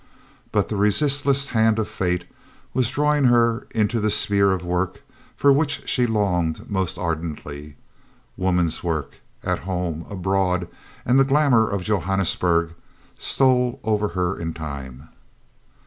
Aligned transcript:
But 0.51 0.67
the 0.67 0.77
resistless 0.77 1.45
hand 1.49 1.77
of 1.77 1.87
Fate 1.87 2.25
was 2.73 2.89
drawing 2.89 3.25
her 3.25 3.67
into 3.69 3.99
the 3.99 4.09
sphere 4.09 4.51
of 4.51 4.63
work 4.65 5.03
for 5.35 5.53
which 5.53 5.83
she 5.87 6.07
longed 6.07 6.67
most 6.67 6.97
ardently 6.97 7.75
woman's 8.35 8.83
work, 8.83 9.19
at 9.43 9.59
home, 9.59 10.07
abroad 10.09 10.67
and 11.05 11.19
the 11.19 11.23
glamour 11.23 11.69
of 11.69 11.83
Johannesburg 11.83 12.73
stole 13.19 13.79
over 13.83 14.07
her 14.17 14.35
in 14.39 14.55
time. 14.55 15.09